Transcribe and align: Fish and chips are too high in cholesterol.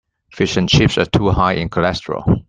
Fish 0.33 0.57
and 0.57 0.67
chips 0.67 0.97
are 0.97 1.05
too 1.05 1.29
high 1.29 1.53
in 1.53 1.69
cholesterol. 1.69 2.23